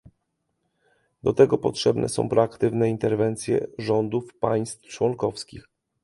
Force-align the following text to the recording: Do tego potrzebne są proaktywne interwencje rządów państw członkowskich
Do 1.23 1.33
tego 1.33 1.57
potrzebne 1.57 2.09
są 2.09 2.29
proaktywne 2.29 2.89
interwencje 2.89 3.67
rządów 3.77 4.33
państw 4.39 4.81
członkowskich 4.81 5.67